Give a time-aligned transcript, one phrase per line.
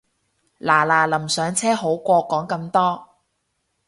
[0.59, 3.07] 嗱嗱臨上車好過講咁多